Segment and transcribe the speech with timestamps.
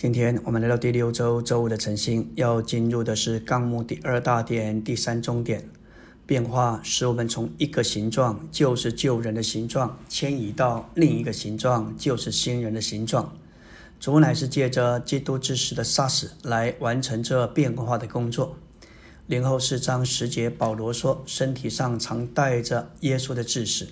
[0.00, 5.68] 今天我们来到第六周周五的晨星，要进入的是纲目第二大点第三终点。
[6.24, 13.36] 变化使我们从一个形状，就是旧人的形状，迁移到另一个形状，就是新人的形状。
[14.00, 18.56] 主乃是借着基督之死的杀死来完成这变化的工作。
[19.26, 23.88] 零后四章十节，保罗说：“身体上常带着耶稣的致死，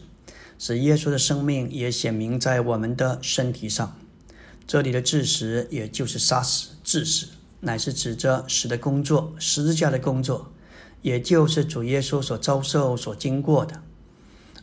[0.58, 3.94] 使耶稣的生命也显明在我们的身体上。”
[4.68, 7.28] 这里的致死，也就是杀死、致死，
[7.60, 10.52] 乃是指着死的工作、十字架的工作，
[11.00, 13.82] 也就是主耶稣所遭受、所经过的。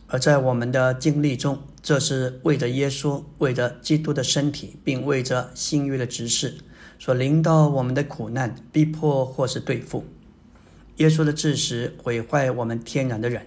[0.06, 6.58] 而在我们的经历中，这是为着耶稣、为着基督的身体，并为着新约的执事
[7.00, 10.04] 所临到我们的苦难、逼迫或是对付。
[10.98, 13.44] 耶稣的致死毁坏我们天然的人、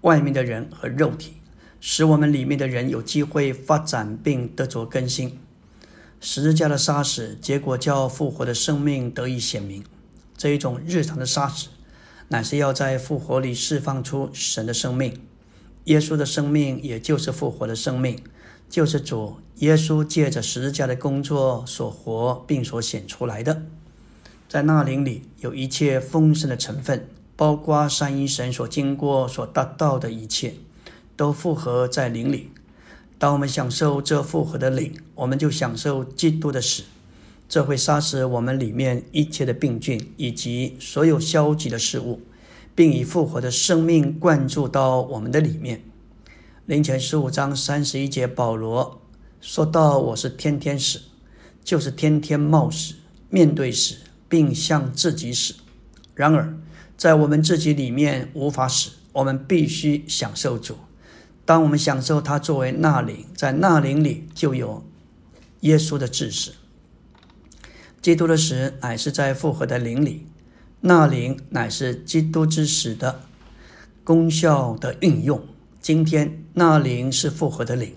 [0.00, 1.34] 外面的人和肉体，
[1.78, 5.38] 使我们里面的人有机会发展并得着更新。
[6.20, 9.82] 十字架的杀死，结果叫复活的生命得以显明。
[10.36, 11.68] 这一种日常的杀死，
[12.28, 15.18] 乃是要在复活里释放出神的生命。
[15.84, 18.22] 耶稣的生命，也就是复活的生命，
[18.68, 23.62] 就是主耶稣借着十字架的工作所活并所显出来的。
[24.46, 30.54] 在那灵里有一切丰盛的成分，包括三一神所经过、所达到的一切，
[31.16, 32.50] 都复合在灵里。
[33.20, 36.84] 当我们享受这复活的灵，我们就享受基督的死。
[37.50, 42.22] 这会杀死我们里面一切的病菌以及所有消极的事物，
[42.74, 45.82] 并以复活的生命灌注到我们的里面。
[46.64, 49.02] 灵前十五章三十一节，保罗
[49.42, 51.02] 说到：“我是天天死，
[51.62, 52.94] 就是天天冒死，
[53.28, 53.96] 面对死，
[54.30, 55.56] 并向自己死。
[56.14, 56.56] 然而，
[56.96, 60.76] 在我们自己里面无法死，我们必须享受主。”
[61.50, 64.84] 当我们享受它作为纳灵，在纳灵里就有
[65.62, 66.52] 耶稣的知识。
[68.00, 70.28] 基督的死乃是在复活的灵里，
[70.82, 73.22] 纳灵乃是基督之死的
[74.04, 75.44] 功效的运用。
[75.80, 77.96] 今天纳灵是复活的灵，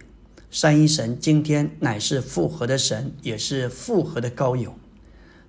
[0.49, 4.73] 三一神今天乃是复活的神，也是复活的高友。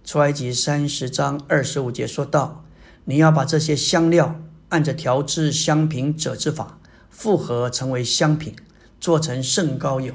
[0.04, 2.66] 出埃及三十章二十五节说道
[3.06, 6.80] ：“你要把这些香料按着调制香品者之法。”
[7.14, 8.56] 复合成为香品，
[9.00, 10.12] 做成圣膏油。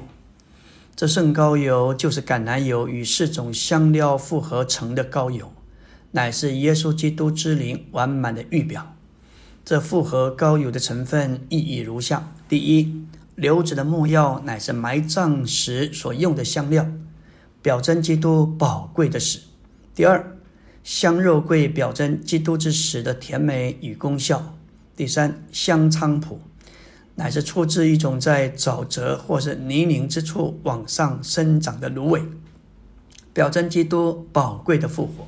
[0.94, 5.50] 这圣膏油就是橄榄油与四种香料复合成的膏油，
[6.10, 8.94] 乃是耶稣基督之灵完满的预表。
[9.64, 12.94] 这复合膏油的成分意义如下：第一，
[13.34, 16.86] 流子的木药乃是埋葬时所用的香料，
[17.62, 19.40] 表征基督宝贵的死；
[19.94, 20.36] 第二，
[20.84, 24.54] 香肉桂表征基督之死的甜美与功效；
[24.94, 26.40] 第三，香菖蒲。
[27.20, 32.22] 乃是出自一种在沼泽或是泥泞之处往上生长的芦苇，
[33.34, 35.26] 表征基督宝贵的复活。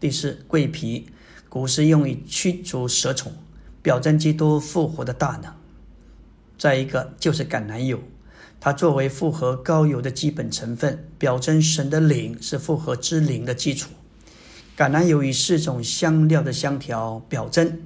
[0.00, 1.06] 第四，桂皮，
[1.48, 3.32] 古时用以驱逐蛇虫，
[3.80, 5.52] 表征基督复活的大能。
[6.58, 8.00] 再一个就是橄榄油，
[8.58, 13.90] 它作为复合高油的基本成分，表征神的灵是复合之灵的基础。
[14.76, 17.82] 橄榄油与四种香料的香调，表征。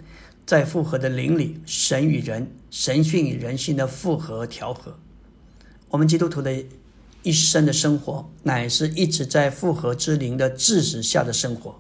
[0.47, 4.97] 在复合的灵里，神与人、神性与人性的复合调和。
[5.91, 6.65] 我们基督徒的
[7.23, 11.79] 一生的生活，乃是一直在复合之灵的致使下的生活。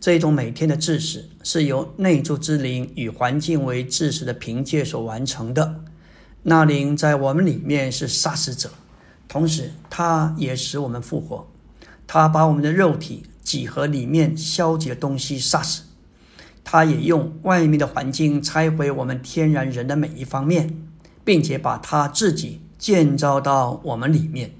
[0.00, 5.84] 这一种每天的致使，是由内住之灵与环境为致使的凭借所完成的。
[6.42, 8.68] 那灵在我们里面是杀死者，
[9.28, 11.46] 同时它也使我们复活。
[12.08, 15.82] 它把我们的肉体几何里面消极的东西杀死。
[16.72, 20.80] 他也用外面的环境拆毁我们天然人的每一方面，
[21.24, 24.52] 并且把他自己建造到我们里面。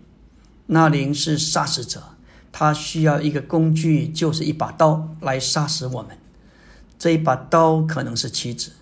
[0.66, 2.02] 那灵是杀死者，
[2.50, 6.18] 他需要一个工具，就是一把刀来杀死我们。
[6.98, 8.72] 这一把刀可能是妻子，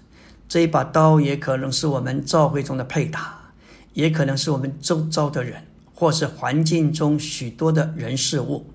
[0.49, 3.53] 这一把刀也可能是我们教会中的配搭，
[3.93, 8.71] 也可能是我们周遭的人，或是环境中许多的人事物。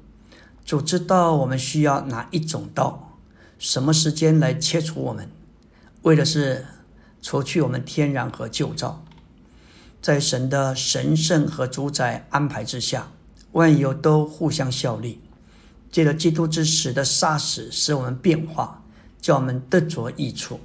[0.64, 3.10] 主知道我们需要哪一种刀。
[3.64, 5.30] 什么时间来切除我们？
[6.02, 6.66] 为的是
[7.22, 9.06] 除去我们天然和旧造，
[10.02, 13.10] 在神的神圣和主宰安排之下，
[13.54, 15.22] 万有都互相效力。
[15.90, 18.84] 借着基督之死的杀死，使我们变化，
[19.22, 20.60] 叫我们得着益处。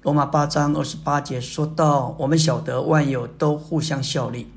[0.00, 4.50] 罗马八章二十八节说到：“我们晓得万有都互相效力，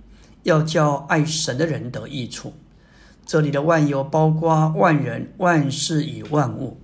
[0.43, 2.53] 要叫爱神的人得益处。”
[3.27, 6.79] 这里的万有包括万人、万事与万物。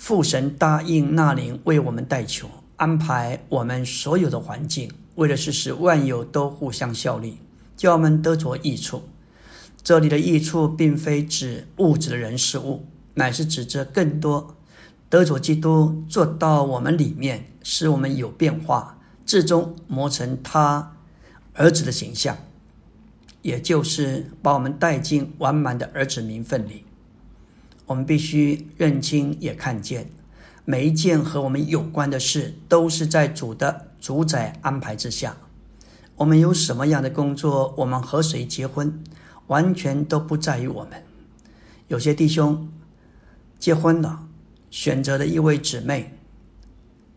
[0.00, 7.36] 父神答应那灵为我们代求，安排我们所有的环境，为的是使万有都互相效力，
[7.76, 9.02] 叫我们得着益处。
[9.82, 14.56] 这里的益处并非指物质的人事物，乃是指着更多
[15.10, 20.96] 得着基督做到我们里面，使我们有变化，最终磨成他
[21.52, 22.38] 儿子的形象，
[23.42, 26.84] 也就是把我们带进完满的儿子名分里。
[27.90, 30.08] 我们必须认清也看见，
[30.64, 35.36] 每一件和我们有关的事，都是在主的主宰安排之下。
[36.14, 39.02] 我们有什么样的工作，我们和谁结婚，
[39.48, 41.02] 完全都不在于我们。
[41.88, 42.70] 有些弟兄
[43.58, 44.28] 结婚了，
[44.70, 46.16] 选择了一位姊妹，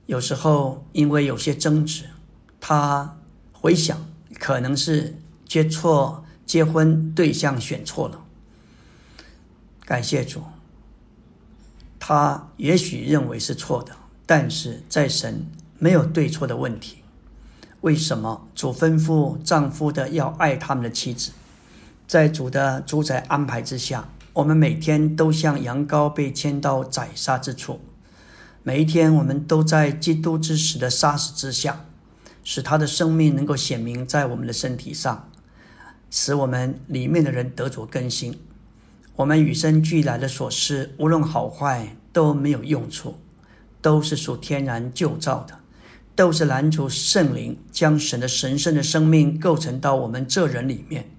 [0.07, 2.05] 有时候因为有些争执，
[2.59, 3.19] 他
[3.51, 4.03] 回想
[4.39, 8.25] 可能是结错结婚对象选错了。
[9.85, 10.41] 感谢主，
[12.05, 13.95] 他也许认为是错的，
[14.25, 15.45] 但是在神
[15.79, 16.97] 没有对错的问题。
[17.79, 21.31] 为什么主吩咐丈夫的要爱他们的妻子？
[22.05, 27.79] 在主的主宰安排之下，我们每天都像羊羔被牵到宰杀之处，
[28.63, 31.85] 每一天我们都在基督之死的杀死之下，
[32.43, 35.29] 使他的生命能够显明在我们的身体上，
[36.11, 38.37] 使我们里面的人得着更新。
[39.15, 43.17] 我们与生俱来的所事，无论好坏都没有用处，
[43.81, 45.59] 都是属天然旧造的。
[46.15, 51.09] 都是拦阻圣灵将神的神圣的生命构成到我们这人里面。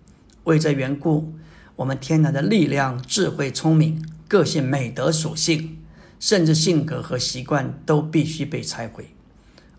[0.44, 1.32] 为这缘故，
[1.74, 5.78] 我们天然的力量、智慧、聪明、个性、美德属性，
[6.20, 9.06] 甚至性格和习惯，都必须被拆毁。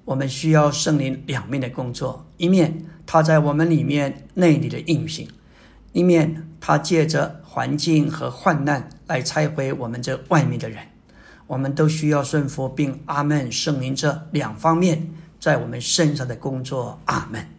[0.03, 5.27] 我们需要圣灵两面的工作：一面他在我们里面内里的运行；
[5.95, 10.79] 一面他借着环境和患难来拆毁我们这外面的人。
[11.47, 15.09] 我们都需要顺服并阿门圣灵这两方面
[15.39, 16.99] 在我们身上的工作。
[17.05, 17.54] 阿门。